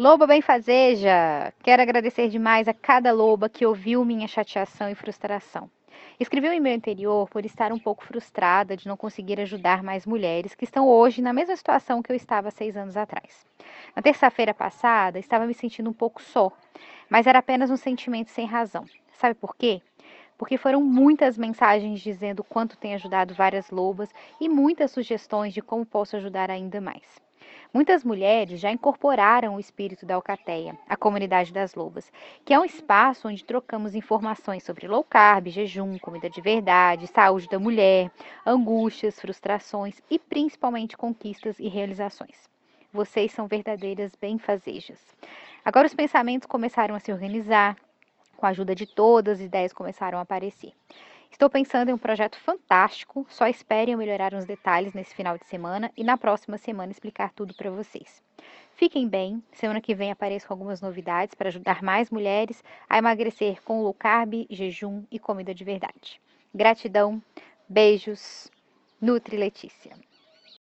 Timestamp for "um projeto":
51.92-52.38